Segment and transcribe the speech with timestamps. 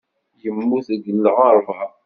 [0.43, 1.81] Yemmut deg lɣerba.